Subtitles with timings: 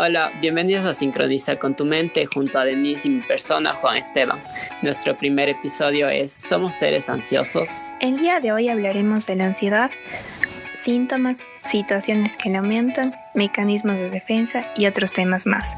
[0.00, 4.40] Hola, bienvenidos a Sincroniza con tu mente junto a Denise y mi persona, Juan Esteban.
[4.80, 7.82] Nuestro primer episodio es ¿Somos seres ansiosos?
[8.00, 9.90] El día de hoy hablaremos de la ansiedad,
[10.76, 15.76] síntomas, situaciones que la aumentan, mecanismos de defensa y otros temas más.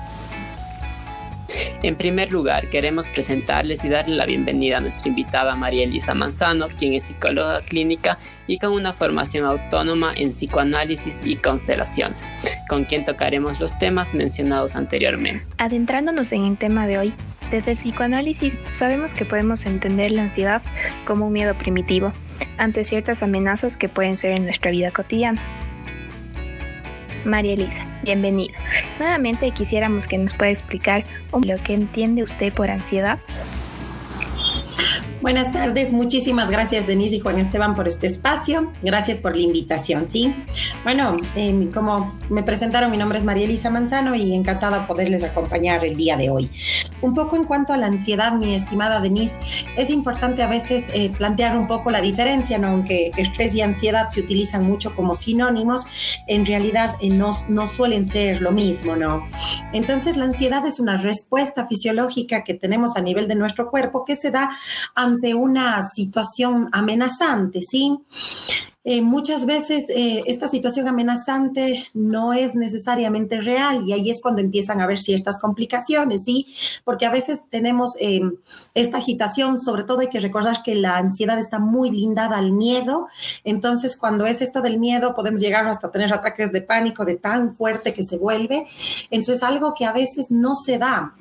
[1.82, 6.68] En primer lugar, queremos presentarles y darle la bienvenida a nuestra invitada María Elisa Manzano,
[6.68, 12.32] quien es psicóloga clínica y con una formación autónoma en psicoanálisis y constelaciones,
[12.68, 15.44] con quien tocaremos los temas mencionados anteriormente.
[15.58, 17.14] Adentrándonos en el tema de hoy,
[17.50, 20.62] desde el psicoanálisis sabemos que podemos entender la ansiedad
[21.04, 22.12] como un miedo primitivo
[22.58, 25.40] ante ciertas amenazas que pueden ser en nuestra vida cotidiana.
[27.24, 28.54] María Elisa, bienvenida.
[28.98, 33.18] Nuevamente quisiéramos que nos pueda explicar lo que entiende usted por ansiedad.
[35.22, 40.06] Buenas tardes, muchísimas gracias Denise y Juan Esteban por este espacio, gracias por la invitación,
[40.06, 40.34] ¿sí?
[40.82, 45.84] Bueno, eh, como me presentaron, mi nombre es María Elisa Manzano y encantada poderles acompañar
[45.84, 46.50] el día de hoy.
[47.02, 49.38] Un poco en cuanto a la ansiedad, mi estimada Denise,
[49.76, 52.68] es importante a veces eh, plantear un poco la diferencia, ¿no?
[52.68, 55.86] Aunque estrés y ansiedad se utilizan mucho como sinónimos,
[56.28, 59.26] en realidad eh, no, no suelen ser lo mismo, ¿no?
[59.74, 64.16] Entonces la ansiedad es una respuesta fisiológica que tenemos a nivel de nuestro cuerpo que
[64.16, 64.50] se da
[64.94, 67.98] a ante una situación amenazante, ¿sí?
[68.82, 74.40] Eh, muchas veces eh, esta situación amenazante no es necesariamente real y ahí es cuando
[74.40, 76.46] empiezan a haber ciertas complicaciones, ¿sí?
[76.82, 78.22] Porque a veces tenemos eh,
[78.72, 83.08] esta agitación, sobre todo hay que recordar que la ansiedad está muy lindada al miedo,
[83.44, 87.52] entonces cuando es esto del miedo podemos llegar hasta tener ataques de pánico de tan
[87.52, 88.66] fuerte que se vuelve,
[89.10, 91.14] entonces algo que a veces no se da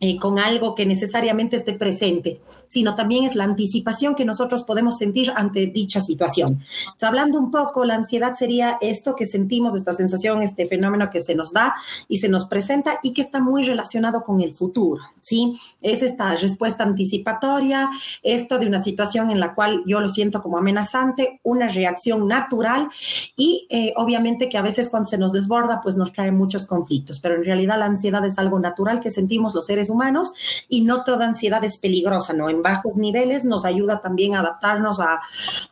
[0.00, 4.96] eh, con algo que necesariamente esté presente, sino también es la anticipación que nosotros podemos
[4.96, 6.62] sentir ante dicha situación.
[7.02, 11.34] hablando un poco, la ansiedad sería esto que sentimos, esta sensación, este fenómeno que se
[11.34, 11.74] nos da
[12.06, 15.58] y se nos presenta y que está muy relacionado con el futuro, ¿sí?
[15.82, 17.90] Es esta respuesta anticipatoria,
[18.22, 22.88] esto de una situación en la cual yo lo siento como amenazante, una reacción natural
[23.36, 27.18] y eh, obviamente que a veces cuando se nos desborda, pues nos trae muchos conflictos,
[27.18, 30.32] pero en realidad la ansiedad es algo natural que sentimos los seres humanos
[30.68, 32.59] y no toda ansiedad es peligrosa, ¿no?
[32.60, 35.20] En bajos niveles nos ayuda también a adaptarnos a,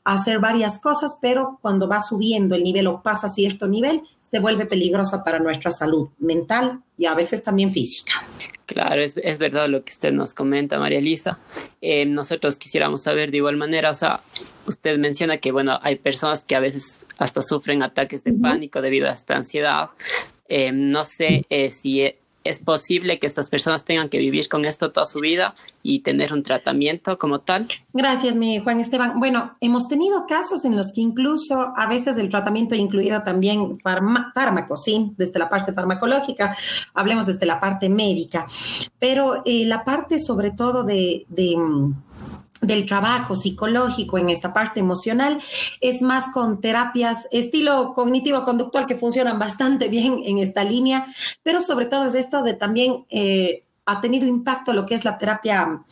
[0.05, 4.65] hacer varias cosas, pero cuando va subiendo el nivel o pasa cierto nivel, se vuelve
[4.65, 8.25] peligrosa para nuestra salud mental y a veces también física.
[8.65, 11.39] Claro, es, es verdad lo que usted nos comenta, María Elisa.
[11.83, 14.21] Eh, nosotros quisiéramos saber de igual manera, o sea,
[14.67, 19.09] usted menciona que, bueno, hay personas que a veces hasta sufren ataques de pánico debido
[19.09, 19.91] a esta ansiedad.
[20.49, 22.15] Eh, no sé eh, si
[22.49, 26.33] es posible que estas personas tengan que vivir con esto toda su vida y tener
[26.33, 27.69] un tratamiento como tal?
[27.93, 29.19] Gracias, mi Juan Esteban.
[29.21, 33.79] Bueno, hemos tenido casos en los que incluso a veces el tratamiento ha incluido también
[33.81, 35.13] fármacos, ¿sí?
[35.17, 36.57] Desde la parte farmacológica,
[36.95, 38.47] hablemos desde la parte médica,
[38.99, 41.93] pero eh, la parte sobre todo de, mm,
[42.61, 45.39] del trabajo psicológico en esta parte emocional
[45.81, 51.07] es más con terapias estilo cognitivo-conductual que funcionan bastante bien en esta línea,
[51.43, 55.17] pero sobre todo es esto de también eh, ha tenido impacto lo que es la
[55.17, 55.83] terapia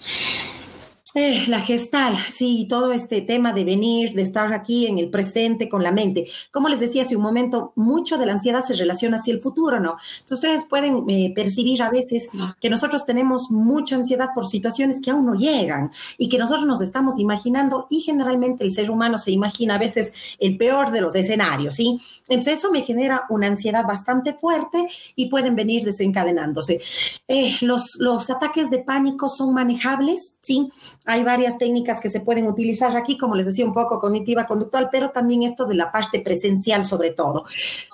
[1.18, 5.66] eh, la gestal, sí, todo este tema de venir, de estar aquí en el presente
[5.66, 6.26] con la mente.
[6.52, 9.80] Como les decía hace un momento, mucho de la ansiedad se relaciona hacia el futuro,
[9.80, 9.96] ¿no?
[10.18, 12.28] Entonces ustedes pueden eh, percibir a veces
[12.60, 16.82] que nosotros tenemos mucha ansiedad por situaciones que aún no llegan y que nosotros nos
[16.82, 21.14] estamos imaginando y generalmente el ser humano se imagina a veces el peor de los
[21.14, 21.98] escenarios, ¿sí?
[22.28, 26.78] Entonces eso me genera una ansiedad bastante fuerte y pueden venir desencadenándose.
[27.26, 30.70] Eh, los, los ataques de pánico son manejables, ¿sí?
[31.06, 34.88] Hay varias técnicas que se pueden utilizar aquí, como les decía, un poco cognitiva conductual,
[34.90, 37.44] pero también esto de la parte presencial sobre todo.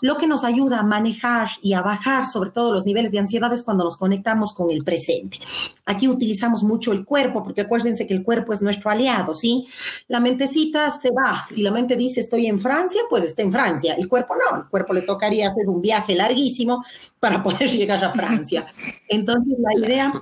[0.01, 3.53] Lo que nos ayuda a manejar y a bajar sobre todo los niveles de ansiedad
[3.53, 5.39] es cuando nos conectamos con el presente.
[5.85, 9.67] Aquí utilizamos mucho el cuerpo, porque acuérdense que el cuerpo es nuestro aliado, ¿sí?
[10.09, 11.45] La mentecita se va.
[11.45, 13.95] Si la mente dice estoy en Francia, pues está en Francia.
[13.95, 16.85] El cuerpo no, el cuerpo le tocaría hacer un viaje larguísimo
[17.21, 18.67] para poder llegar a Francia.
[19.09, 20.13] Entonces, la idea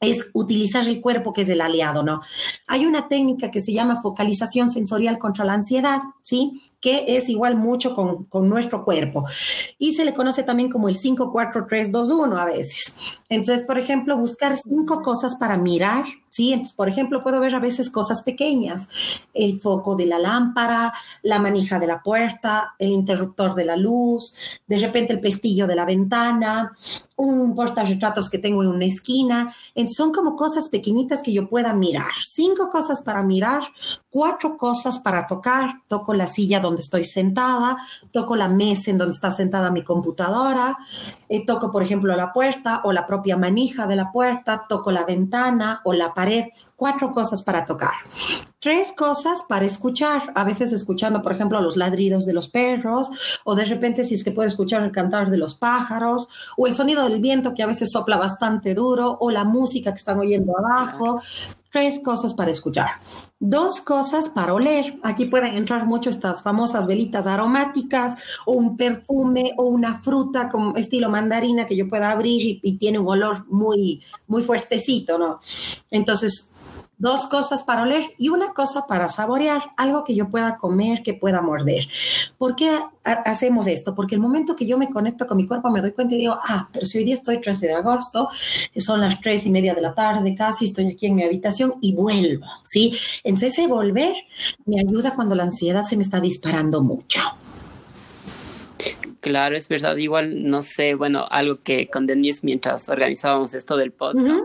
[0.00, 2.20] es utilizar el cuerpo que es el aliado, ¿no?
[2.66, 6.62] Hay una técnica que se llama focalización sensorial contra la ansiedad, ¿sí?
[6.80, 9.24] que es igual mucho con, con, nuestro cuerpo.
[9.78, 13.20] Y se le conoce también como el 5, 4, 3, 2, 1 a veces.
[13.28, 16.52] Entonces, por ejemplo, buscar cinco cosas para mirar, ¿sí?
[16.52, 18.88] Entonces, por ejemplo, puedo ver a veces cosas pequeñas,
[19.34, 24.62] el foco de la lámpara, la manija de la puerta, el interruptor de la luz,
[24.66, 26.72] de repente el pestillo de la ventana,
[27.20, 29.54] un portarretratos que tengo en una esquina.
[29.88, 32.12] Son como cosas pequeñitas que yo pueda mirar.
[32.24, 33.62] Cinco cosas para mirar,
[34.10, 35.82] cuatro cosas para tocar.
[35.86, 37.76] Toco la silla donde estoy sentada,
[38.10, 40.78] toco la mesa en donde está sentada mi computadora,
[41.28, 45.04] eh, toco, por ejemplo, la puerta o la propia manija de la puerta, toco la
[45.04, 46.44] ventana o la pared
[46.80, 47.92] cuatro cosas para tocar.
[48.58, 53.10] Tres cosas para escuchar, a veces escuchando, por ejemplo, los ladridos de los perros,
[53.44, 56.72] o de repente si es que puede escuchar el cantar de los pájaros, o el
[56.72, 60.54] sonido del viento que a veces sopla bastante duro, o la música que están oyendo
[60.56, 61.20] abajo.
[61.70, 62.88] Tres cosas para escuchar.
[63.38, 64.98] Dos cosas para oler.
[65.02, 68.16] Aquí pueden entrar mucho estas famosas velitas aromáticas
[68.46, 72.78] o un perfume o una fruta como estilo mandarina que yo pueda abrir y, y
[72.78, 75.38] tiene un olor muy, muy fuertecito, ¿no?
[75.92, 76.50] Entonces,
[77.00, 81.14] dos cosas para oler y una cosa para saborear, algo que yo pueda comer, que
[81.14, 81.88] pueda morder.
[82.38, 83.94] ¿Por qué hacemos esto?
[83.94, 86.36] Porque el momento que yo me conecto con mi cuerpo me doy cuenta y digo,
[86.40, 88.28] ah, pero si hoy día estoy 13 de agosto,
[88.76, 91.94] son las tres y media de la tarde casi, estoy aquí en mi habitación y
[91.94, 92.94] vuelvo, ¿sí?
[93.24, 94.14] Entonces ese volver
[94.66, 97.20] me ayuda cuando la ansiedad se me está disparando mucho.
[99.20, 99.96] Claro, es verdad.
[99.96, 104.44] Igual, no sé, bueno, algo que con Denise mientras organizábamos esto del podcast,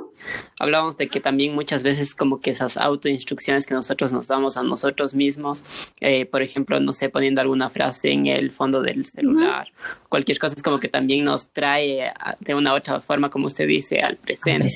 [0.60, 4.64] hablábamos de que también muchas veces como que esas autoinstrucciones que nosotros nos damos a
[4.64, 5.64] nosotros mismos,
[6.02, 9.70] eh, por ejemplo, no sé, poniendo alguna frase en el fondo del celular,
[10.10, 12.12] cualquier cosa es como que también nos trae
[12.42, 14.70] de una u otra forma, como usted dice, al presente.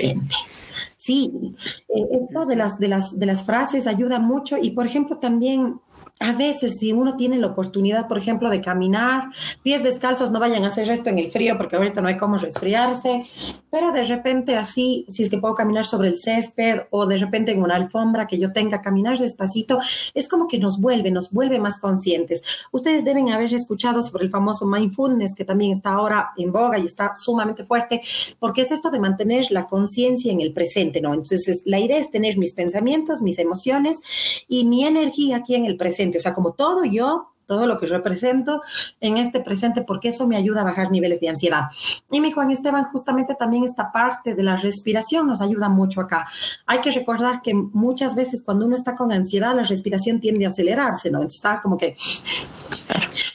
[0.95, 1.55] Sí,
[1.89, 5.79] eh, esto de las, de, las, de las frases ayuda mucho y, por ejemplo, también
[6.19, 9.30] a veces si uno tiene la oportunidad, por ejemplo, de caminar,
[9.63, 12.38] pies descalzos, no vayan a hacer esto en el frío porque ahorita no hay cómo
[12.38, 13.24] resfriarse,
[13.71, 17.54] pero de repente así, si es que puedo caminar sobre el césped o de repente
[17.54, 19.80] en una alfombra que yo tenga, caminar despacito,
[20.13, 22.44] es como que nos vuelve, nos vuelve más conscientes.
[22.71, 26.86] Ustedes deben haber escuchado sobre el famoso mindfulness que también está ahora en boga y
[26.86, 28.01] está sumamente fuerte,
[28.39, 31.13] porque es esto de mantener la conciencia en el presente, ¿no?
[31.13, 34.01] Entonces, la idea es tener mis pensamientos, mis emociones
[34.50, 37.88] y mi energía aquí en el presente o sea, como todo yo, todo lo que
[37.88, 38.61] represento
[39.01, 41.63] en este presente, porque eso me ayuda a bajar niveles de ansiedad.
[42.11, 46.27] Y mi Juan Esteban, justamente también esta parte de la respiración nos ayuda mucho acá.
[46.67, 50.50] Hay que recordar que muchas veces cuando uno está con ansiedad, la respiración tiende a
[50.50, 51.17] acelerarse, ¿no?
[51.17, 51.95] Entonces está como que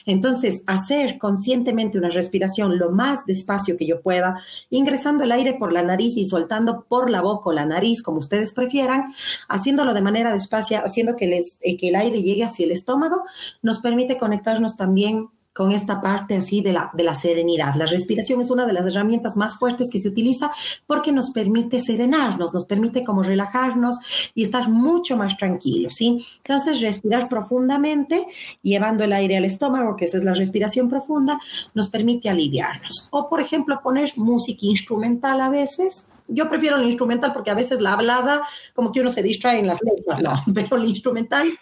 [0.05, 5.73] entonces, hacer conscientemente una respiración lo más despacio que yo pueda, ingresando el aire por
[5.73, 9.13] la nariz y soltando por la boca o la nariz, como ustedes prefieran,
[9.47, 13.23] haciéndolo de manera despacia, haciendo que, les, eh, que el aire llegue hacia el estómago,
[13.61, 17.75] nos permite conectarnos también con esta parte así de la, de la serenidad.
[17.75, 20.51] La respiración es una de las herramientas más fuertes que se utiliza
[20.85, 23.97] porque nos permite serenarnos, nos permite como relajarnos
[24.35, 26.25] y estar mucho más tranquilos, ¿sí?
[26.37, 28.27] Entonces, respirar profundamente,
[28.63, 31.39] llevando el aire al estómago, que esa es la respiración profunda,
[31.73, 33.07] nos permite aliviarnos.
[33.11, 37.81] O, por ejemplo, poner música instrumental a veces, yo prefiero el instrumental porque a veces
[37.81, 38.41] la hablada,
[38.73, 41.57] como que uno se distrae en las letras, no, pero el instrumental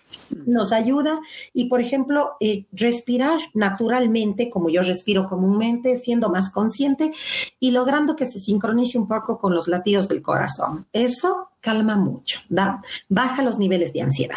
[0.46, 1.20] nos ayuda.
[1.54, 7.14] Y, por ejemplo, eh, respirar naturalmente, como yo respiro comúnmente, siendo más consciente
[7.60, 10.88] y logrando que se sincronice un poco con los latidos del corazón.
[10.94, 14.36] Eso calma mucho, da, baja los niveles de ansiedad.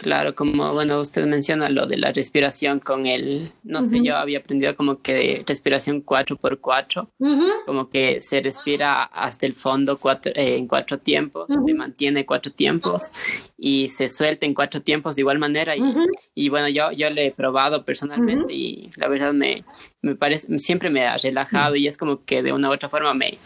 [0.00, 4.38] Claro, como bueno, usted menciona lo de la respiración con el, no sé, yo había
[4.38, 7.06] aprendido como que respiración 4x4,
[7.66, 12.50] como que se respira hasta el fondo cuatro, eh, en cuatro tiempos, se mantiene cuatro
[12.50, 13.10] tiempos
[13.58, 15.76] y se suelta en cuatro tiempos de igual manera.
[15.76, 15.82] Y,
[16.34, 19.64] y bueno, yo, yo lo he probado personalmente y la verdad me,
[20.00, 23.12] me parece, siempre me ha relajado y es como que de una u otra forma
[23.12, 23.36] me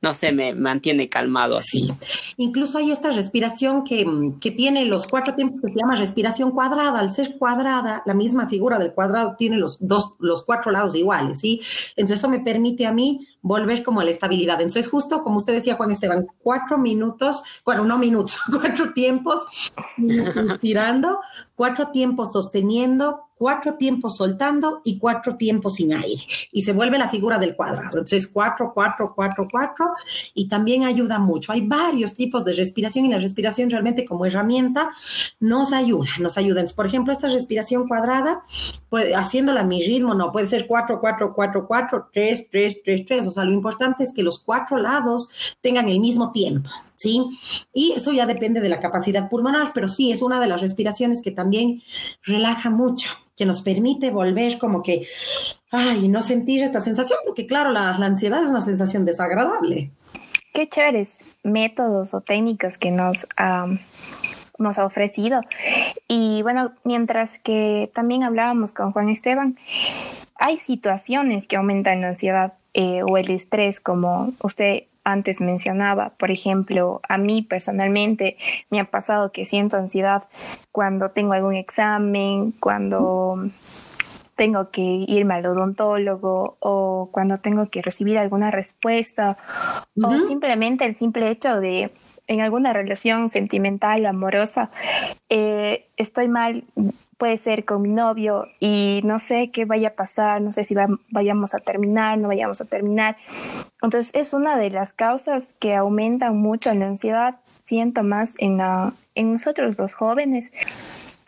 [0.00, 1.58] no sé, me mantiene calmado.
[1.60, 1.92] Sí,
[2.36, 4.06] incluso hay esta respiración que,
[4.40, 7.00] que, tiene los cuatro tiempos que se llama respiración cuadrada.
[7.00, 11.40] Al ser cuadrada, la misma figura del cuadrado tiene los dos, los cuatro lados iguales,
[11.40, 11.60] ¿sí?
[11.96, 14.60] Entonces eso me permite a mí volver como a la estabilidad.
[14.60, 21.20] Entonces justo como usted decía, Juan Esteban, cuatro minutos, bueno, no minutos, cuatro tiempos inspirando,
[21.54, 26.22] cuatro tiempos sosteniendo, cuatro tiempos soltando y cuatro tiempos sin aire.
[26.52, 27.98] Y se vuelve la figura del cuadrado.
[27.98, 29.86] Entonces, cuatro, cuatro, cuatro, cuatro.
[30.34, 31.52] Y también ayuda mucho.
[31.52, 34.90] Hay varios tipos de respiración y la respiración realmente como herramienta
[35.40, 36.64] nos ayuda, nos ayuda.
[36.74, 38.42] por ejemplo, esta respiración cuadrada,
[38.90, 43.06] pues, haciéndola a mi ritmo, no puede ser cuatro, cuatro, cuatro, cuatro, tres, tres, tres,
[43.06, 43.26] tres.
[43.26, 46.70] O sea, lo importante es que los cuatro lados tengan el mismo tiempo.
[46.98, 47.24] ¿sí?
[47.72, 51.22] Y eso ya depende de la capacidad pulmonar, pero sí, es una de las respiraciones
[51.22, 51.80] que también
[52.24, 55.06] relaja mucho, que nos permite volver como que,
[55.70, 59.92] ay, no sentir esta sensación, porque claro, la, ansiedad es una sensación desagradable.
[60.52, 63.26] Qué chéveres métodos o técnicas que nos...
[64.58, 65.40] nos ha ofrecido.
[66.08, 69.56] Y bueno, mientras que también hablábamos con Juan Esteban,
[70.34, 76.10] hay situaciones que aumentan la ansiedad eh, o el estrés, como usted antes mencionaba.
[76.18, 78.36] Por ejemplo, a mí personalmente
[78.70, 80.24] me ha pasado que siento ansiedad
[80.72, 83.50] cuando tengo algún examen, cuando
[84.36, 89.36] tengo que irme al odontólogo o cuando tengo que recibir alguna respuesta
[90.00, 91.90] o simplemente el simple hecho de
[92.28, 94.70] en alguna relación sentimental, amorosa,
[95.30, 96.62] eh, estoy mal,
[97.18, 100.74] puede ser con mi novio y no sé qué vaya a pasar, no sé si
[101.10, 103.16] vayamos a terminar, no vayamos a terminar.
[103.82, 108.60] Entonces es una de las causas que aumentan mucho la ansiedad, siento más en,
[109.14, 110.52] en nosotros los jóvenes.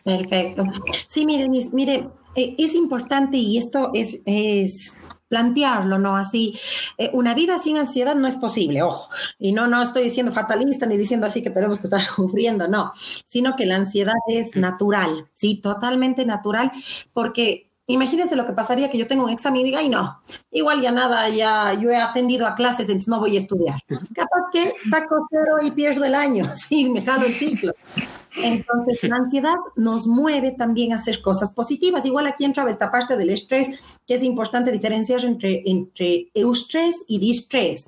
[0.03, 0.63] Perfecto.
[1.07, 4.95] Sí, miren, mire, eh, es importante y esto es, es
[5.31, 6.17] plantearlo, ¿no?
[6.17, 6.59] Así,
[6.97, 9.09] eh, una vida sin ansiedad no es posible, ojo.
[9.39, 12.91] Y no, no estoy diciendo fatalista ni diciendo así que tenemos que estar sufriendo, no,
[13.25, 15.55] sino que la ansiedad es natural, ¿sí?
[15.55, 16.69] Totalmente natural,
[17.13, 20.21] porque Imagínense lo que pasaría que yo tengo un examen y diga, ay no,
[20.51, 23.81] igual ya nada, ya yo he atendido a clases, entonces no voy a estudiar.
[24.15, 27.73] Capaz que saco cero y pierdo el año, sí, me jalo el ciclo.
[28.35, 32.05] Entonces, la ansiedad nos mueve también a hacer cosas positivas.
[32.05, 37.19] Igual aquí entra esta parte del estrés, que es importante diferenciar entre, entre eustrés y
[37.19, 37.87] distrés.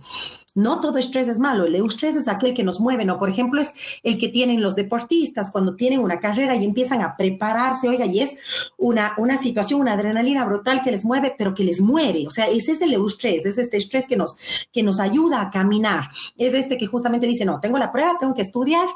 [0.55, 3.17] No todo estrés es malo, el eustrés es aquel que nos mueve, ¿no?
[3.17, 7.17] Por ejemplo, es el que tienen los deportistas cuando tienen una carrera y empiezan a
[7.17, 8.35] prepararse, oiga, y es
[8.77, 12.45] una, una situación, una adrenalina brutal que les mueve, pero que les mueve, o sea,
[12.45, 14.35] ese es el eustrés, es este estrés que nos,
[14.71, 18.35] que nos ayuda a caminar, es este que justamente dice, no, tengo la prueba, tengo
[18.35, 18.87] que estudiar,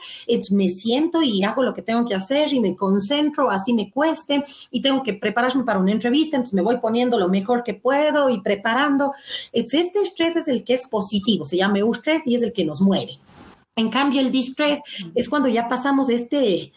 [0.52, 4.44] me siento y hago lo que tengo que hacer y me concentro, así me cueste,
[4.70, 8.30] y tengo que prepararme para una entrevista, entonces me voy poniendo lo mejor que puedo
[8.30, 9.14] y preparando.
[9.52, 12.82] este estrés es el que es positivo se llama eustrés y es el que nos
[12.82, 13.20] mueve.
[13.78, 14.82] En cambio, el distress
[15.14, 16.74] es cuando ya pasamos este,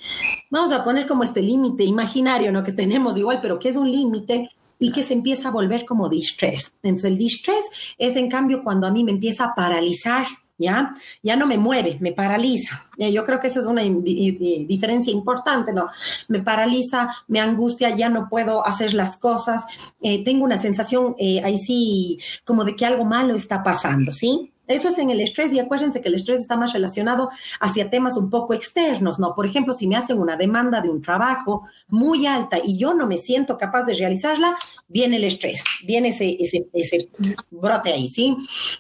[0.50, 2.62] vamos a poner como este límite imaginario, ¿no?
[2.62, 6.11] Que tenemos igual, pero que es un límite y que se empieza a volver como
[6.11, 6.75] distress.
[6.83, 10.27] Entonces, el distress es en cambio cuando a mí me empieza a paralizar,
[10.59, 10.93] ¿ya?
[11.23, 12.87] Ya no me mueve, me paraliza.
[12.99, 15.89] Yo creo que esa es una diferencia importante, ¿no?
[16.29, 19.65] Me paraliza, me angustia, ya no puedo hacer las cosas,
[20.03, 24.50] eh, tengo una sensación eh, ahí sí como de que algo malo está pasando, ¿sí?
[24.71, 28.17] Eso es en el estrés y acuérdense que el estrés está más relacionado hacia temas
[28.17, 29.35] un poco externos, ¿no?
[29.35, 33.07] Por ejemplo, si me hacen una demanda de un trabajo muy alta y yo no
[33.07, 34.57] me siento capaz de realizarla,
[34.89, 37.09] viene el estrés, viene ese, ese, ese
[37.50, 38.37] brote ahí, ¿sí?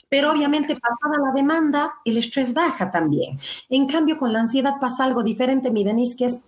[0.08, 3.38] Pero obviamente pasada la demanda, el estrés baja también.
[3.68, 6.42] En cambio, con la ansiedad pasa algo diferente, mi Denise, que es,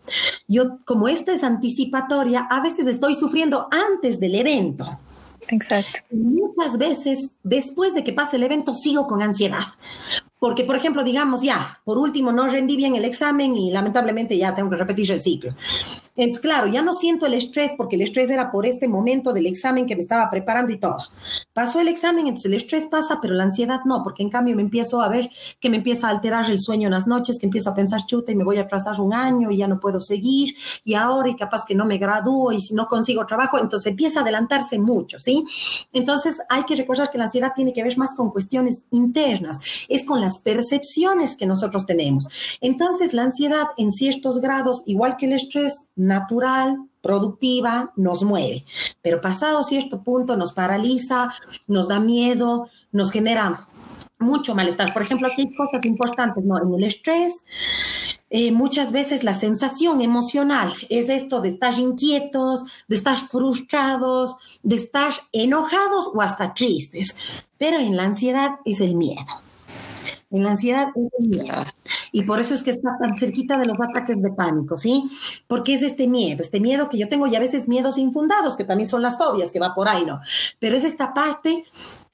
[0.47, 4.99] yo como esta es anticipatoria, a veces estoy sufriendo antes del evento.
[5.53, 6.01] Exacto.
[6.11, 9.65] Muchas veces, después de que pase el evento, sigo con ansiedad.
[10.43, 14.53] Porque, por ejemplo, digamos, ya, por último, no rendí bien el examen y lamentablemente ya
[14.53, 15.55] tengo que repetir el ciclo.
[16.17, 19.47] Entonces, claro, ya no siento el estrés porque el estrés era por este momento del
[19.47, 20.99] examen que me estaba preparando y todo.
[21.55, 24.63] Pasó el examen, entonces el estrés pasa, pero la ansiedad no, porque en cambio me
[24.63, 25.31] empiezo a ver
[25.61, 28.33] que me empieza a alterar el sueño en las noches, que empiezo a pensar, chuta,
[28.33, 31.37] y me voy a atrasar un año y ya no puedo seguir, y ahora y
[31.37, 35.21] capaz que no me gradúo y si no consigo trabajo, entonces empieza a adelantarse mucho,
[35.21, 35.47] ¿sí?
[35.93, 40.05] Entonces hay que recordar que la ansiedad tiene que ver más con cuestiones internas, es
[40.05, 42.29] con las percepciones que nosotros tenemos.
[42.61, 48.65] Entonces la ansiedad en ciertos grados, igual que el estrés, natural, productiva, nos mueve.
[49.03, 51.33] Pero pasado cierto punto nos paraliza,
[51.67, 53.69] nos da miedo, nos genera
[54.19, 54.93] mucho malestar.
[54.93, 56.63] Por ejemplo, aquí hay cosas importantes, ¿no?
[56.63, 57.45] En el estrés,
[58.31, 64.77] eh, muchas veces la sensación emocional es esto de estar inquietos, de estar frustrados, de
[64.77, 67.17] estar enojados o hasta tristes.
[67.59, 69.27] Pero en la ansiedad es el miedo.
[70.33, 71.65] En la ansiedad es el miedo.
[72.11, 75.05] Y por eso es que está tan cerquita de los ataques de pánico, ¿sí?
[75.47, 78.65] Porque es este miedo, este miedo que yo tengo y a veces miedos infundados, que
[78.65, 80.21] también son las fobias, que va por ahí, ¿no?
[80.59, 81.65] Pero es esta parte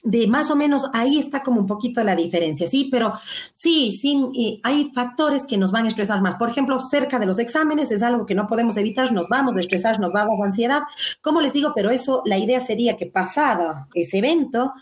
[0.05, 2.89] de más o menos ahí está como un poquito la diferencia, ¿sí?
[2.91, 3.15] Pero
[3.53, 6.37] sí, sí, hay factores que nos van a estresar más.
[6.37, 9.61] Por ejemplo, cerca de los exámenes es algo que no podemos evitar, nos vamos a
[9.61, 10.83] estresar, nos va a dar ansiedad.
[11.21, 14.73] Como les digo, pero eso, la idea sería que pasado ese evento,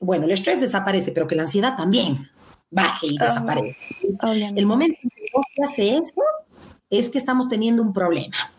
[0.00, 2.30] bueno, el estrés desaparece, pero que la ansiedad también
[2.72, 3.84] baje y desaparezca.
[4.32, 6.22] el momento en que se hace eso
[6.90, 8.50] es que estamos teniendo un problema.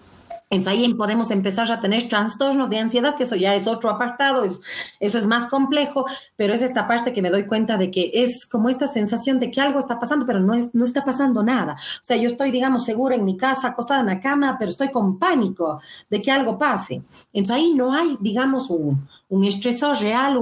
[0.50, 4.43] Entonces ahí podemos empezar a tener trastornos de ansiedad, que eso ya es otro apartado,
[4.43, 4.62] es,
[5.00, 6.05] eso es más complejo,
[6.36, 9.50] pero es esta parte que me doy cuenta de que es como esta sensación de
[9.50, 11.74] que algo está pasando, pero no, es, no está pasando nada.
[11.74, 14.91] O sea, yo estoy, digamos, segura en mi casa, acostada en la cama, pero estoy
[14.91, 17.01] con pánico de que algo pase.
[17.34, 20.39] Entonces ahí no hay, digamos, un, un estresor real,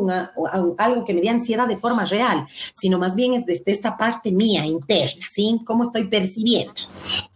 [0.77, 4.31] algo que me dé ansiedad de forma real, sino más bien es desde esta parte
[4.31, 5.61] mía interna, ¿sí?
[5.65, 6.73] Cómo estoy percibiendo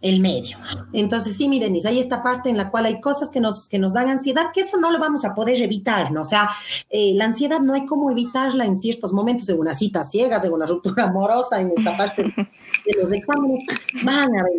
[0.02, 0.58] el medio.
[0.92, 3.94] Entonces, sí, miren, hay esta parte en la cual hay cosas que nos, que nos
[3.94, 6.22] dan ansiedad, que eso no lo vamos a poder evitar, ¿no?
[6.22, 6.50] O sea,
[6.90, 10.50] eh, la ansiedad no hay cómo evitarla en ciertos momentos, de una cita ciega, de
[10.50, 12.34] una ruptura amorosa, en esta parte
[12.86, 13.64] de los exámenes,
[14.02, 14.52] van a ver.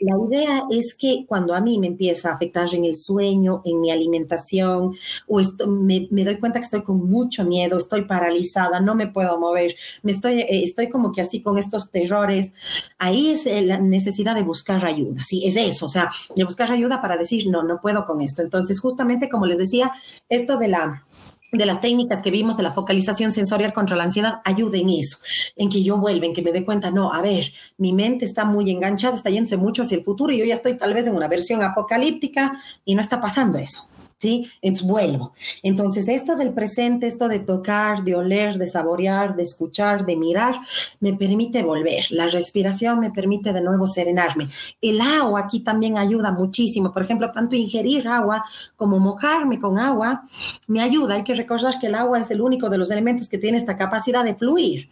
[0.00, 3.80] La idea es que cuando a mí me empieza a afectar en el sueño, en
[3.80, 4.94] mi alimentación,
[5.28, 9.38] o esto, me, doy cuenta que estoy con mucho miedo, estoy paralizada, no me puedo
[9.38, 12.52] mover, me estoy, eh, estoy como que así con estos terrores,
[12.98, 15.46] ahí es la necesidad de buscar ayuda, ¿sí?
[15.46, 18.42] Es eso, o sea, de buscar ayuda para decir, no, no puedo con esto.
[18.42, 19.92] Entonces, justamente como les decía,
[20.28, 21.04] esto de la
[21.52, 25.18] de las técnicas que vimos de la focalización sensorial contra la ansiedad ayuda en eso,
[25.54, 28.46] en que yo vuelva, en que me dé cuenta, no, a ver, mi mente está
[28.46, 31.14] muy enganchada, está yéndose mucho hacia el futuro y yo ya estoy tal vez en
[31.14, 33.86] una versión apocalíptica y no está pasando eso.
[34.22, 34.48] ¿Sí?
[34.62, 35.32] Entonces vuelvo.
[35.64, 40.54] Entonces, esto del presente, esto de tocar, de oler, de saborear, de escuchar, de mirar,
[41.00, 42.04] me permite volver.
[42.10, 44.46] La respiración me permite de nuevo serenarme.
[44.80, 46.92] El agua aquí también ayuda muchísimo.
[46.92, 48.44] Por ejemplo, tanto ingerir agua
[48.76, 50.22] como mojarme con agua
[50.68, 51.14] me ayuda.
[51.14, 53.76] Hay que recordar que el agua es el único de los elementos que tiene esta
[53.76, 54.88] capacidad de fluir.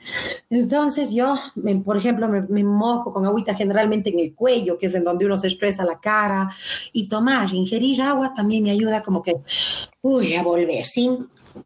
[0.50, 1.36] Entonces, yo,
[1.84, 5.24] por ejemplo, me, me mojo con agüita generalmente en el cuello, que es en donde
[5.24, 6.50] uno se estresa la cara,
[6.92, 9.36] y tomar, ingerir agua también me ayuda como que,
[10.02, 11.10] uy, a volver, ¿sí?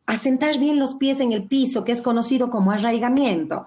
[0.07, 3.67] A sentar bien los pies en el piso, que es conocido como arraigamiento.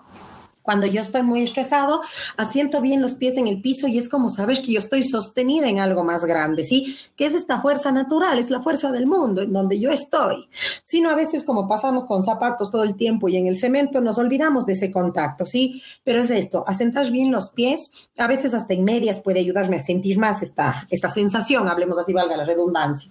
[0.67, 2.01] Cuando yo estoy muy estresado,
[2.35, 5.69] asiento bien los pies en el piso y es como saber que yo estoy sostenida
[5.69, 6.97] en algo más grande, ¿sí?
[7.15, 10.49] Que es esta fuerza natural, es la fuerza del mundo en donde yo estoy.
[10.83, 14.17] Sino a veces como pasamos con zapatos todo el tiempo y en el cemento nos
[14.17, 15.81] olvidamos de ese contacto, ¿sí?
[16.03, 19.81] Pero es esto, asentar bien los pies, a veces hasta en medias puede ayudarme a
[19.81, 23.09] sentir más esta, esta sensación, hablemos así, valga la redundancia.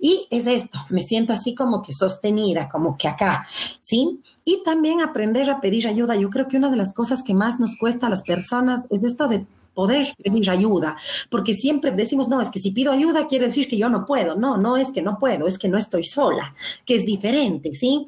[0.00, 3.46] Y es esto, me siento así como que sostenida, como que acá,
[3.80, 4.22] ¿sí?
[4.46, 6.16] Y también aprender a pedir ayuda.
[6.16, 9.02] Yo creo que una de las cosas que más nos cuesta a las personas es
[9.02, 10.96] esto de poder pedir ayuda,
[11.28, 14.36] porque siempre decimos, no, es que si pido ayuda quiere decir que yo no puedo,
[14.36, 16.54] no, no es que no puedo, es que no estoy sola,
[16.86, 18.06] que es diferente, ¿sí?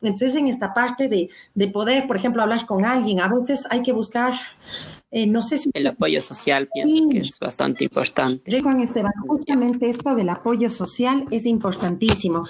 [0.00, 3.82] Entonces en esta parte de, de poder, por ejemplo, hablar con alguien, a veces hay
[3.82, 4.34] que buscar
[5.10, 5.70] eh, no sé si...
[5.72, 8.60] El apoyo social pienso que es bastante importante.
[8.60, 12.44] Juan Esteban, justamente esto del apoyo social es importantísimo.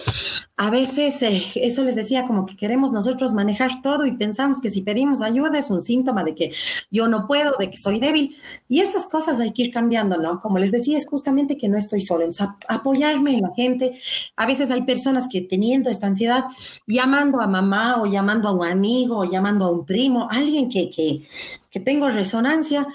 [0.56, 4.70] A veces, eh, eso les decía, como que queremos nosotros manejar todo y pensamos que
[4.70, 6.52] si pedimos ayuda es un síntoma de que
[6.90, 8.36] yo no puedo, de que soy débil.
[8.68, 10.40] Y esas cosas hay que ir cambiando, ¿no?
[10.40, 12.24] Como les decía, es justamente que no estoy solo.
[12.24, 14.00] Entonces, apoyarme en la gente.
[14.34, 16.46] A veces hay personas que teniendo esta ansiedad,
[16.88, 20.90] llamando a mamá o llamando a un amigo o llamando a un primo, alguien que,
[20.90, 21.22] que
[21.70, 22.86] que tengo resonancia,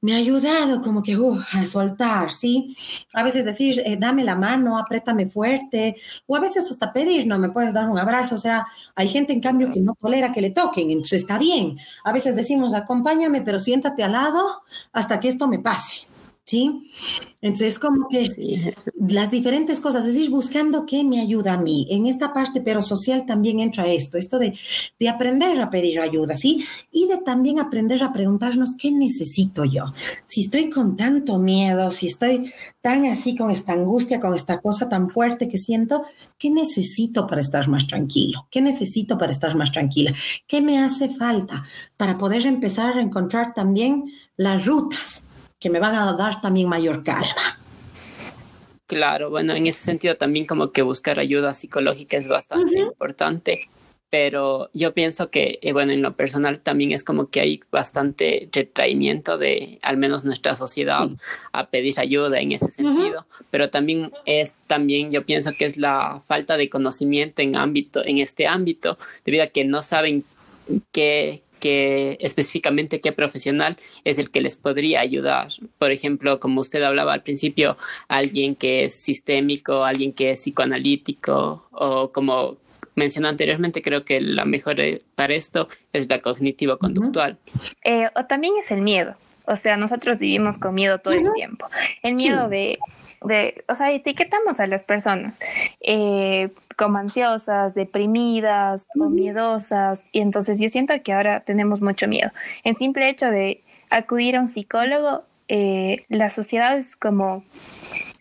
[0.00, 2.76] me ha ayudado como que uh, a soltar, ¿sí?
[3.14, 7.38] A veces decir, eh, dame la mano, apriétame fuerte, o a veces hasta pedir, no,
[7.38, 10.40] me puedes dar un abrazo, o sea, hay gente en cambio que no tolera que
[10.40, 11.78] le toquen, entonces está bien.
[12.04, 16.11] A veces decimos, acompáñame, pero siéntate al lado hasta que esto me pase.
[16.44, 16.90] ¿Sí?
[17.40, 18.28] Entonces, como que
[18.96, 21.86] las diferentes cosas, es decir, buscando qué me ayuda a mí.
[21.90, 24.56] En esta parte, pero social también entra esto, esto de,
[24.98, 26.64] de aprender a pedir ayuda, ¿sí?
[26.92, 29.92] Y de también aprender a preguntarnos qué necesito yo.
[30.28, 34.88] Si estoy con tanto miedo, si estoy tan así con esta angustia, con esta cosa
[34.88, 36.04] tan fuerte que siento,
[36.38, 38.46] ¿qué necesito para estar más tranquilo?
[38.50, 40.12] ¿Qué necesito para estar más tranquila?
[40.46, 41.62] ¿Qué me hace falta
[41.96, 44.04] para poder empezar a encontrar también
[44.36, 45.26] las rutas?
[45.62, 47.58] Que me van a dar también mayor calma.
[48.86, 53.70] Claro, bueno, en ese sentido también como que buscar ayuda psicológica es bastante importante,
[54.10, 58.50] pero yo pienso que, eh, bueno, en lo personal también es como que hay bastante
[58.52, 61.08] retraimiento de al menos nuestra sociedad
[61.52, 66.20] a pedir ayuda en ese sentido, pero también es, también yo pienso que es la
[66.26, 70.24] falta de conocimiento en ámbito, en este ámbito, debido a que no saben
[70.90, 75.46] qué, que específicamente qué profesional es el que les podría ayudar.
[75.78, 77.76] Por ejemplo, como usted hablaba al principio,
[78.08, 82.56] alguien que es sistémico, alguien que es psicoanalítico o como
[82.96, 84.76] mencionó anteriormente, creo que la mejor
[85.14, 87.38] para esto es la cognitivo-conductual.
[87.84, 89.14] Eh, o también es el miedo.
[89.46, 91.68] O sea, nosotros vivimos con miedo todo el tiempo.
[92.02, 92.80] El miedo de
[93.24, 95.38] de, o sea, etiquetamos a las personas
[95.80, 96.50] eh,
[96.82, 102.30] como ansiosas, deprimidas o miedosas, y entonces yo siento que ahora tenemos mucho miedo.
[102.64, 107.44] El simple hecho de acudir a un psicólogo, eh, la sociedad es como,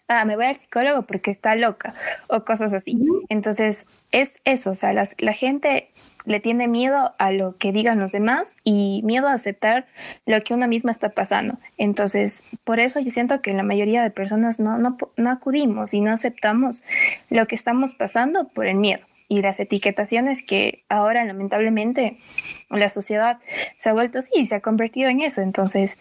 [0.07, 1.95] ah, me voy al psicólogo porque está loca,
[2.27, 2.95] o cosas así.
[3.29, 5.89] Entonces, es eso, o sea, la gente
[6.25, 9.87] le tiene miedo a lo que digan los demás y miedo a aceptar
[10.25, 11.57] lo que uno misma está pasando.
[11.77, 16.01] Entonces, por eso yo siento que la mayoría de personas no, no, no acudimos y
[16.01, 16.83] no aceptamos
[17.29, 19.05] lo que estamos pasando por el miedo.
[19.27, 22.17] y las etiquetaciones que ahora lamentablemente
[22.69, 23.39] la sociedad
[23.77, 25.41] se ha vuelto así, se ha convertido en eso.
[25.41, 25.97] Entonces,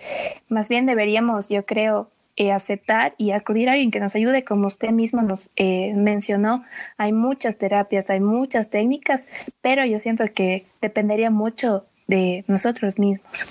[0.48, 4.66] más bien deberíamos, yo creo, eh, aceptar y acudir a alguien que nos ayude, como
[4.66, 6.64] usted mismo nos eh, mencionó.
[6.96, 9.26] Hay muchas terapias, hay muchas técnicas,
[9.61, 13.46] pero yo siento que dependería mucho de nosotros mismos.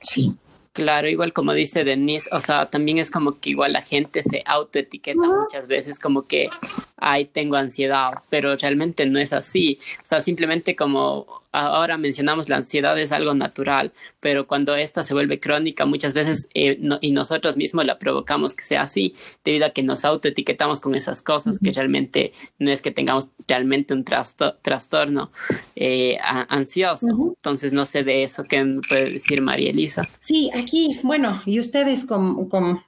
[0.00, 0.36] Sí,
[0.72, 4.44] Claro, igual como dice Denise, o sea, también es como que igual la gente se
[4.46, 6.48] autoetiqueta muchas veces como que,
[6.96, 9.78] ay, tengo ansiedad, pero realmente no es así.
[9.96, 15.14] O sea, simplemente como ahora mencionamos la ansiedad es algo natural, pero cuando esta se
[15.14, 19.70] vuelve crónica muchas veces eh, y nosotros mismos la provocamos que sea así, debido a
[19.70, 25.30] que nos autoetiquetamos con esas cosas que realmente no es que tengamos realmente un trastorno
[25.76, 27.06] eh, ansioso.
[27.36, 30.08] Entonces no sé de eso qué puede decir María Elisa.
[30.20, 32.06] Sí, aquí, bueno, y ustedes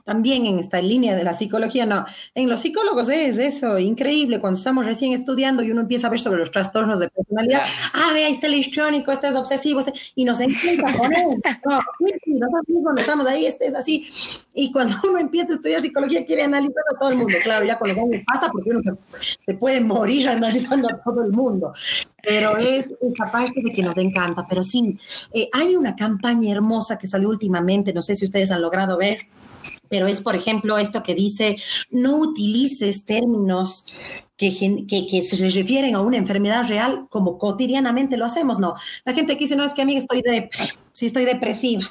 [0.05, 4.59] también en esta línea de la psicología, no, en los psicólogos es eso, increíble, cuando
[4.59, 8.27] estamos recién estudiando y uno empieza a ver sobre los trastornos de personalidad, ah, vea,
[8.27, 11.25] ahí está electrónico, este es obsesivo, este, y nos encanta poner,
[11.65, 11.81] no,
[12.27, 14.09] nosotros mismos estamos ahí, este es así,
[14.55, 17.79] y cuando uno empieza a estudiar psicología quiere analizar a todo el mundo, claro, ya
[17.79, 18.81] con los años pasa porque uno
[19.45, 21.73] se, puede morir analizando a todo el mundo,
[22.23, 22.87] pero es
[23.31, 24.97] parte de que nos encanta, pero sí,
[25.33, 29.27] eh, hay una campaña hermosa que salió últimamente, no sé si ustedes han logrado ver,
[29.93, 31.59] pero es, por ejemplo, esto que dice,
[31.91, 33.85] no utilices términos
[34.39, 38.75] que, que, se refieren a una enfermedad real como cotidianamente lo hacemos, no.
[39.05, 40.49] La gente que dice, no, es que a mí estoy de,
[40.95, 41.91] si estoy depresiva.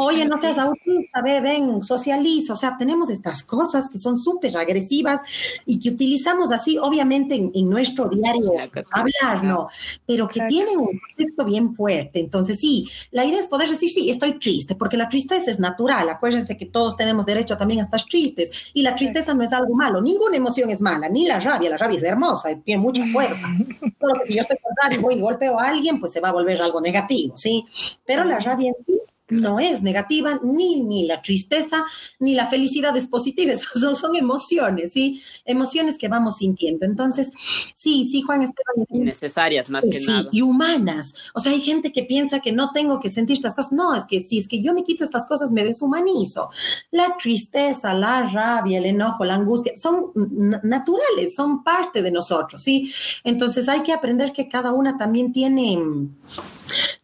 [0.00, 2.52] Oye, no seas autista, ve, ven, socializa.
[2.52, 5.22] O sea, tenemos estas cosas que son súper agresivas
[5.66, 8.52] y que utilizamos así, obviamente, en, nuestro diario
[8.92, 9.66] hablar, ¿no?
[10.06, 12.20] Pero que tienen un contexto bien fuerte.
[12.20, 16.08] Entonces, sí, la idea es poder decir, sí, estoy triste, porque la tristeza es natural.
[16.08, 18.70] Acuérdense que todos tenemos derecho también a estar tristes.
[18.74, 20.00] Y la tristeza no es algo malo.
[20.00, 21.70] Ninguna emoción es mala, ni la rabia.
[21.70, 23.48] La rabia es hermosa, tiene mucha fuerza.
[24.00, 26.20] Solo que si yo estoy con rabia y voy y golpeo a alguien, pues se
[26.20, 27.66] va a volver algo negativo, ¿sí?
[28.06, 31.84] Pero la rabia en sí no es negativa, ni, ni la tristeza,
[32.18, 35.22] ni la felicidad es positiva, son, son emociones, ¿sí?
[35.44, 36.86] Emociones que vamos sintiendo.
[36.86, 37.30] Entonces,
[37.74, 38.86] sí, sí, Juan Esteban.
[38.90, 40.28] Necesarias más que nada.
[40.32, 41.14] Y humanas.
[41.34, 43.72] O sea, hay gente que piensa que no tengo que sentir estas cosas.
[43.72, 46.50] No, es que si es que yo me quito estas cosas, me deshumanizo.
[46.90, 52.92] La tristeza, la rabia, el enojo, la angustia, son naturales, son parte de nosotros, ¿sí?
[53.24, 55.78] Entonces hay que aprender que cada una también tiene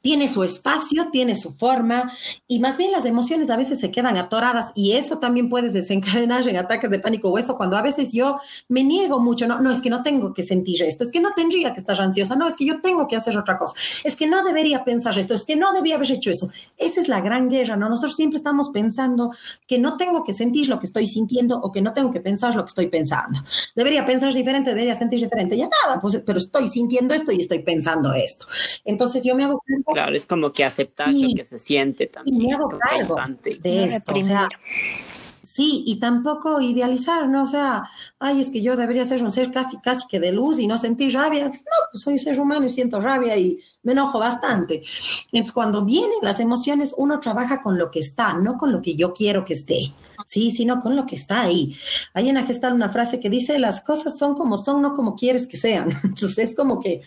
[0.01, 2.13] tiene su espacio, tiene su forma
[2.47, 6.47] y más bien las emociones a veces se quedan atoradas y eso también puede desencadenar
[6.49, 8.37] en ataques de pánico o eso cuando a veces yo
[8.69, 11.33] me niego mucho, no, no es que no tengo que sentir esto, es que no
[11.33, 13.75] tendría que estar ansiosa, no, es que yo tengo que hacer otra cosa,
[14.05, 16.51] es que no debería pensar esto, es que no debía haber hecho eso.
[16.77, 17.89] Esa es la gran guerra, ¿no?
[17.89, 19.31] Nosotros siempre estamos pensando
[19.67, 22.55] que no tengo que sentir lo que estoy sintiendo o que no tengo que pensar
[22.55, 23.41] lo que estoy pensando.
[23.75, 27.61] Debería pensar diferente, debería sentir diferente, ya nada, pues, pero estoy sintiendo esto y estoy
[27.61, 28.47] pensando esto.
[28.85, 29.54] Entonces yo me hago
[29.93, 32.41] Claro, es como que aceptar lo que se siente también.
[32.41, 33.17] Y me hago cargo
[33.61, 34.15] de esto.
[34.15, 34.49] O sea,
[35.55, 37.45] sí, y tampoco idealizar, ¿no?
[37.45, 37.85] O sea,
[38.19, 40.77] ay, es que yo debería ser un ser casi, casi que de luz y no
[40.79, 41.47] sentir rabia.
[41.49, 44.83] Pues no, pues soy ser humano y siento rabia y me enojo bastante.
[45.31, 48.97] Entonces, cuando vienen las emociones, uno trabaja con lo que está, no con lo que
[48.97, 49.93] yo quiero que esté,
[50.25, 51.77] sí, sino con lo que está ahí.
[52.15, 55.47] Hay en la una frase que dice, las cosas son como son, no como quieres
[55.47, 55.89] que sean.
[56.03, 57.03] Entonces, es como que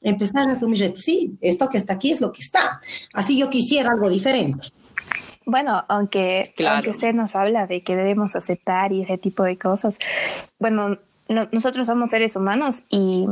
[0.00, 2.80] empezar a asumir esto, sí, esto que está aquí es lo que está.
[3.12, 4.68] Así yo quisiera algo diferente.
[5.50, 9.98] Bueno, aunque, aunque usted nos habla de que debemos aceptar y ese tipo de cosas,
[10.60, 10.96] bueno,
[11.50, 13.26] nosotros somos seres humanos y,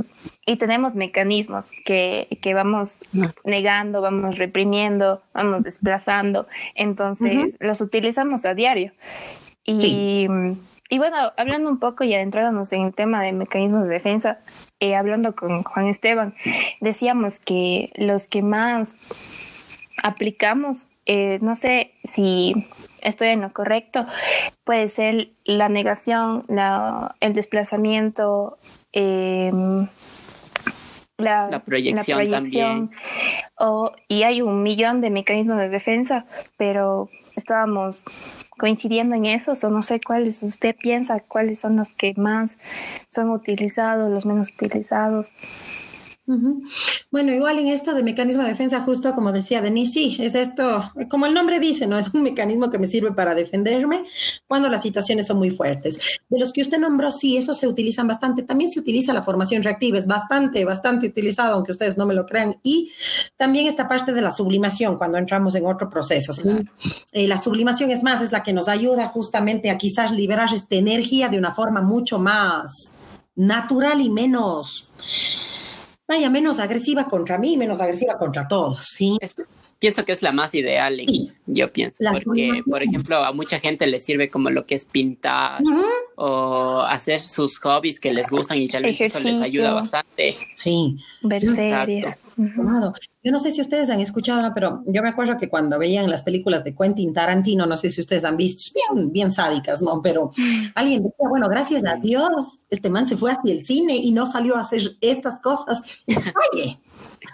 [0.44, 2.96] y tenemos mecanismos que, que, vamos
[3.44, 8.92] negando, vamos reprimiendo, vamos desplazando, entonces los utilizamos a diario.
[9.64, 10.26] Y,
[10.88, 14.38] y bueno, hablando un poco y adentrándonos en el tema de mecanismos de defensa,
[14.81, 16.35] eh, hablando con Juan Esteban,
[16.81, 18.88] decíamos que los que más
[20.02, 22.66] aplicamos eh, no sé si
[23.01, 24.05] estoy en lo correcto,
[24.64, 26.44] puede ser la negación,
[27.21, 28.59] el desplazamiento,
[28.92, 29.88] em,
[31.16, 32.90] la, proyección también.
[34.07, 36.27] y hay un millón de mecanismos de defensa,
[36.59, 37.97] pero estábamos
[38.59, 42.59] coincidiendo en eso, o no sé cuáles usted piensa, cuáles son los que más
[43.09, 45.33] son utilizados, los menos utilizados.
[47.11, 50.93] Bueno, igual en esto de mecanismo de defensa, justo como decía Denise, sí, es esto,
[51.09, 51.99] como el nombre dice, ¿no?
[52.09, 54.05] Es un mecanismo que me sirve para defenderme
[54.47, 56.21] cuando las situaciones son muy fuertes.
[56.29, 58.43] De los que usted nombró, sí, esos se utilizan bastante.
[58.43, 62.27] También se utiliza la formación reactiva, es bastante, bastante utilizado, aunque ustedes no me lo
[62.27, 62.57] crean.
[62.62, 62.93] Y
[63.37, 66.33] también esta parte de la sublimación, cuando entramos en otro proceso.
[67.12, 70.77] Eh, la sublimación es más, es la que nos ayuda justamente a quizás liberar esta
[70.77, 72.93] energía de una forma mucho más
[73.35, 74.88] natural y menos
[76.09, 79.18] vaya, menos agresiva contra mí, menos agresiva contra todos, ¿sí?
[79.79, 81.01] pienso que es la más ideal,
[81.47, 85.62] yo pienso, porque, por ejemplo, a mucha gente le sirve como lo que es pintar
[86.16, 90.37] o hacer sus hobbies que les gustan y realmente eso les ayuda bastante.
[90.57, 90.97] Sí.
[91.23, 92.16] Ver series.
[93.24, 96.22] Yo no sé si ustedes han escuchado, pero yo me acuerdo que cuando veían las
[96.22, 100.01] películas de Quentin Tarantino, no sé si ustedes han visto, bien, bien sádicas, ¿no?
[100.03, 100.31] Pero
[100.74, 104.24] alguien decía, bueno, gracias a Dios, este man se fue hacia el cine y no
[104.24, 105.83] salió a hacer estas cosas.
[106.07, 106.79] Oye,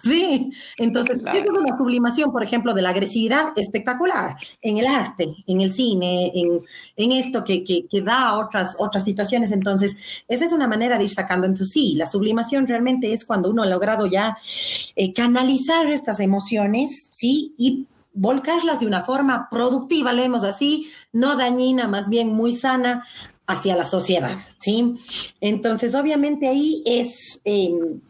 [0.02, 5.34] Sí, entonces eso es una sublimación, por ejemplo, de la agresividad espectacular en el arte,
[5.46, 9.52] en el cine, en, esto que, que, da otras, otras situaciones.
[9.52, 9.96] Entonces,
[10.28, 11.46] esa es una manera de ir sacando.
[11.46, 14.36] Entonces, sí, la sublimación realmente es cuando uno ha logrado ya
[14.96, 17.54] eh, canalizar estas emociones, ¿sí?
[17.56, 23.04] Y volcarlas de una forma productiva, leemos así, no dañina, más bien muy sana
[23.46, 24.94] hacia la sociedad, ¿sí?
[25.40, 28.00] Entonces, obviamente ahí es, em,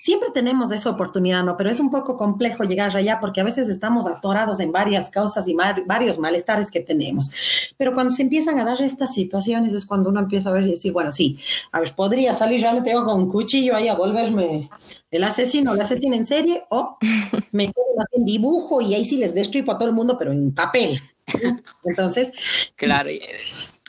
[0.00, 1.56] siempre tenemos esa oportunidad, ¿no?
[1.56, 5.46] Pero es un poco complejo llegar allá porque a veces estamos atorados en varias causas
[5.46, 7.30] y varios malestares que tenemos.
[7.76, 10.70] Pero cuando se empiezan a dar estas situaciones es cuando uno empieza a ver y
[10.70, 11.38] decir, bueno, sí,
[11.70, 14.68] a ver, podría salir realmente yo con un cuchillo ahí a volverme
[15.10, 16.98] el asesino, el asesino en serie, o
[17.52, 20.52] me quedo en dibujo y ahí sí les destripo a todo el mundo, pero en
[20.52, 21.00] papel.
[21.84, 22.32] Entonces,
[22.76, 23.10] claro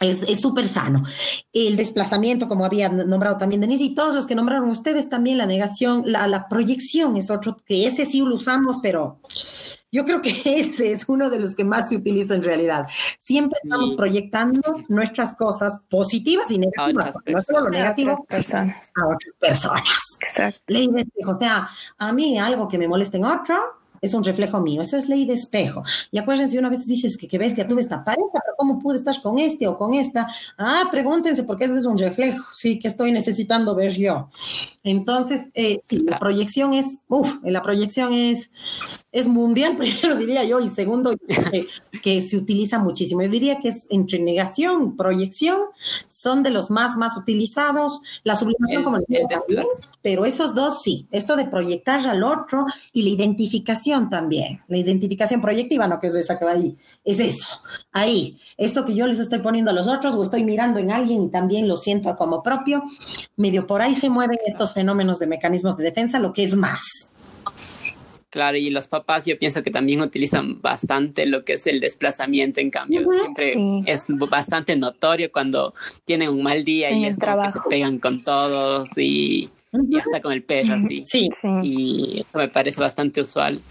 [0.02, 1.04] es súper sano.
[1.54, 5.46] El desplazamiento, como había nombrado también Denise, y todos los que nombraron ustedes también, la
[5.46, 9.20] negación, la, la proyección es otro, que ese sí lo usamos, pero
[9.92, 12.88] yo creo que ese es uno de los que más se utiliza en realidad.
[13.20, 18.92] Siempre estamos proyectando nuestras cosas positivas y negativas, no solo negativas, a otras personas.
[18.96, 20.18] A otras personas.
[20.22, 20.62] Exacto.
[20.68, 24.60] Ley de o sea, a mí algo que me molesta en otro, es un reflejo
[24.60, 24.82] mío.
[24.82, 25.84] Eso es ley de espejo.
[26.12, 29.22] Y acuérdense, una vez dices que qué bestia, tuve esta pareja, pero ¿cómo pude estar
[29.22, 30.28] con este o con esta?
[30.58, 34.30] Ah, pregúntense, porque ese es un reflejo, sí, que estoy necesitando ver yo.
[34.84, 38.50] Entonces, eh, sí, la proyección es, uff, la proyección es
[39.12, 41.14] es mundial, primero diría yo, y segundo,
[42.02, 43.22] que, se utiliza muchísimo.
[43.22, 45.62] Yo diría que es entre negación, proyección,
[46.08, 48.02] son de los más, más utilizados.
[48.24, 49.28] La sublimación, como decía,
[50.02, 51.08] pero esos dos sí.
[51.12, 54.62] Esto de proyectar al otro y la identificación también.
[54.68, 57.62] La identificación proyectiva, no que es esa que va ahí, es eso.
[57.92, 61.24] Ahí, esto que yo les estoy poniendo a los otros o estoy mirando en alguien
[61.24, 62.84] y también lo siento como propio,
[63.36, 67.11] medio por ahí se mueven estos fenómenos de mecanismos de defensa, lo que es más.
[68.32, 72.62] Claro, y los papás yo pienso que también utilizan bastante lo que es el desplazamiento,
[72.62, 75.74] en cambio, siempre es bastante notorio cuando
[76.06, 79.50] tienen un mal día y es que se pegan con todos y,
[80.00, 81.04] hasta con el perro así.
[81.04, 81.30] Sí.
[81.62, 83.62] Y eso me parece bastante usual.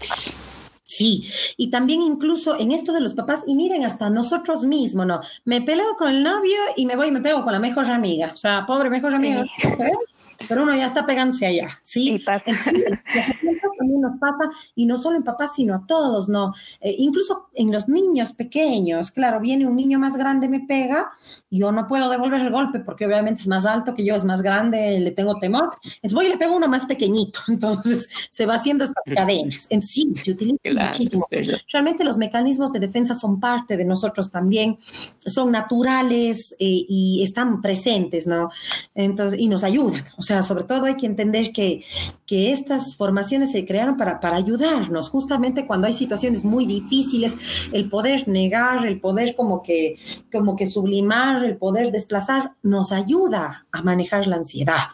[0.83, 1.25] Sí,
[1.57, 5.21] y también incluso en esto de los papás, y miren, hasta nosotros mismos, ¿no?
[5.43, 8.29] Me peleo con el novio y me voy y me pego con la mejor amiga.
[8.31, 9.43] O sea, pobre mejor amiga.
[10.47, 12.17] Pero uno ya está pegándose allá, ¿sí?
[12.17, 12.51] Sí, pasa
[13.81, 16.53] también nos pasa, y no solo en papás, sino a todos, ¿no?
[16.79, 21.11] Eh, incluso en los niños pequeños, claro, viene un niño más grande, me pega,
[21.51, 24.41] yo no puedo devolver el golpe porque obviamente es más alto que yo, es más
[24.41, 25.71] grande, le tengo temor.
[25.83, 27.41] Entonces voy y le pego uno más pequeñito.
[27.49, 29.67] Entonces se va haciendo estas cadenas.
[29.69, 31.25] En sí, se utiliza muchísimo.
[31.71, 34.77] Realmente los mecanismos de defensa son parte de nosotros también,
[35.17, 38.49] son naturales eh, y están presentes, ¿no?
[38.95, 40.05] Entonces, y nos ayudan.
[40.17, 41.83] O sea, sobre todo hay que entender que,
[42.25, 47.37] que estas formaciones se crearon para, para ayudarnos, justamente cuando hay situaciones muy difíciles,
[47.73, 49.97] el poder negar, el poder como que,
[50.31, 54.89] como que sublimar el poder desplazar, nos ayuda a manejar la ansiedad,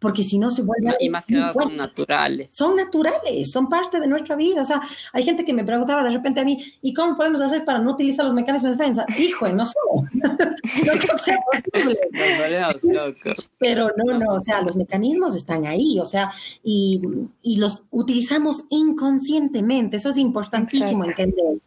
[0.00, 0.96] porque si no se vuelve...
[1.00, 2.52] Y más que nada son naturales.
[2.52, 4.62] Son naturales, son parte de nuestra vida.
[4.62, 7.64] O sea, hay gente que me preguntaba de repente a mí, ¿y cómo podemos hacer
[7.64, 9.06] para no utilizar los mecanismos de defensa?
[9.18, 9.74] Hijo, no sé.
[10.22, 11.38] no creo que sea
[11.72, 11.98] posible.
[13.58, 17.00] Pero no, no, o sea, los mecanismos están ahí, o sea, y,
[17.42, 19.96] y los utilizamos inconscientemente.
[19.96, 21.58] Eso es importantísimo entender.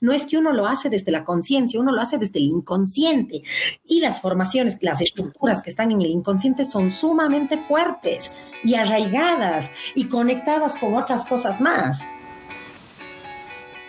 [0.00, 3.42] No es que uno lo hace desde la conciencia, uno lo hace desde el inconsciente.
[3.84, 9.70] Y las formaciones, las estructuras que están en el inconsciente son sumamente fuertes y arraigadas
[9.94, 12.08] y conectadas con otras cosas más.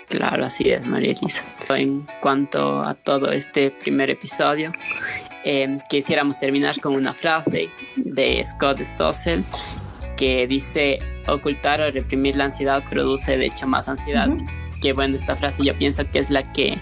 [0.07, 1.43] Claro, así es, María Elisa.
[1.69, 4.73] En cuanto a todo este primer episodio,
[5.45, 9.45] eh, quisiéramos terminar con una frase de Scott Stossel
[10.17, 14.27] que dice, ocultar o reprimir la ansiedad produce de hecho más ansiedad
[14.81, 16.77] que bueno, esta frase yo pienso que es la que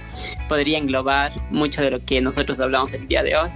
[0.48, 3.50] podría englobar mucho de lo que nosotros hablamos el día de hoy.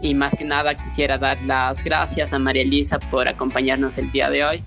[0.00, 4.30] Y más que nada quisiera dar las gracias a María Elisa por acompañarnos el día
[4.30, 4.62] de hoy.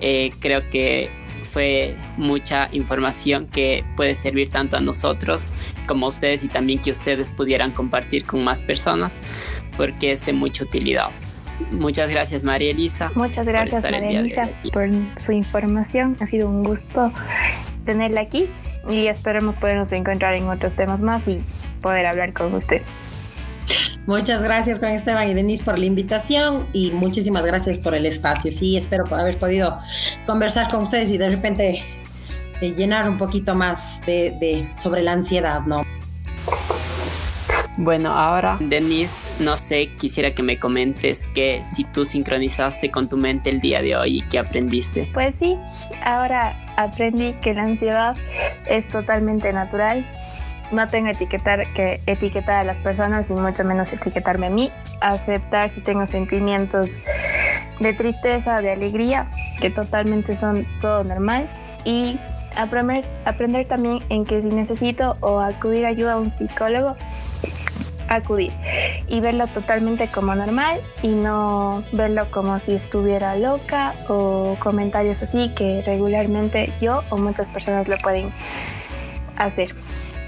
[0.00, 1.10] Eh, creo que
[1.50, 5.52] fue mucha información que puede servir tanto a nosotros
[5.86, 9.20] como a ustedes y también que ustedes pudieran compartir con más personas
[9.76, 11.10] porque es de mucha utilidad.
[11.72, 13.10] Muchas gracias María Elisa.
[13.14, 16.16] Muchas gracias María Elisa por su información.
[16.20, 17.12] Ha sido un gusto
[17.84, 18.46] tenerla aquí
[18.88, 21.42] y esperemos podernos encontrar en otros temas más y
[21.82, 22.82] poder hablar con usted.
[24.06, 28.50] Muchas gracias Juan Esteban y Denise por la invitación y muchísimas gracias por el espacio.
[28.50, 29.78] Sí, espero haber podido
[30.26, 31.84] conversar con ustedes y de repente
[32.60, 35.82] eh, llenar un poquito más de, sobre la ansiedad, ¿no?
[37.82, 43.16] Bueno, ahora, Denise, no sé, quisiera que me comentes que si tú sincronizaste con tu
[43.16, 45.08] mente el día de hoy y qué aprendiste.
[45.14, 45.56] Pues sí,
[46.04, 48.14] ahora aprendí que la ansiedad
[48.68, 50.06] es totalmente natural.
[50.72, 54.70] No tengo etiquetar, que etiquetar a las personas, ni mucho menos etiquetarme a mí.
[55.00, 56.98] Aceptar si tengo sentimientos
[57.80, 61.48] de tristeza, de alegría, que totalmente son todo normal.
[61.86, 62.20] Y
[62.56, 66.94] aprender, aprender también en que si necesito o acudir ayuda a un psicólogo,
[68.10, 68.52] acudir
[69.08, 75.50] y verlo totalmente como normal y no verlo como si estuviera loca o comentarios así
[75.54, 78.30] que regularmente yo o muchas personas lo pueden
[79.36, 79.74] hacer.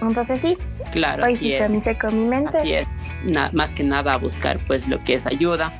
[0.00, 0.56] Entonces sí,
[0.92, 1.54] claro, hoy sí
[2.00, 2.58] con mi mente.
[2.58, 2.88] Así es,
[3.52, 5.72] más que nada buscar pues lo que es ayuda.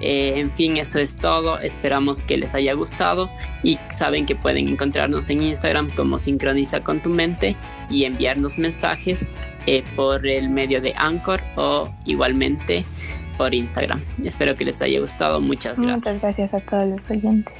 [0.00, 1.58] Eh, en fin, eso es todo.
[1.58, 3.30] Esperamos que les haya gustado
[3.62, 7.56] y saben que pueden encontrarnos en Instagram como Sincroniza con tu mente
[7.88, 9.32] y enviarnos mensajes
[9.66, 12.84] eh, por el medio de Anchor o igualmente
[13.36, 14.00] por Instagram.
[14.24, 15.40] Espero que les haya gustado.
[15.40, 16.14] Muchas gracias.
[16.14, 17.54] Muchas gracias a todos los oyentes.